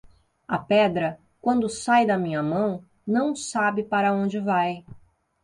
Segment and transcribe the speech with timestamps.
[0.47, 4.83] A pedra, quando sai da minha mão, não sabe para onde vai.